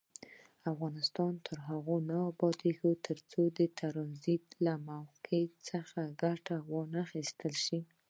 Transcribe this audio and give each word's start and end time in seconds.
افغانستان 0.71 1.33
تر 1.45 1.57
هغو 1.69 1.95
نه 2.09 2.17
ابادیږي، 2.31 2.93
ترڅو 3.07 3.41
د 3.57 3.59
ټرانزیټ 3.79 4.45
له 4.65 4.73
موقع 4.87 5.41
څخه 5.69 5.99
ګټه 6.23 6.55
وانخیستل 6.71 7.53
شي. 7.65 7.79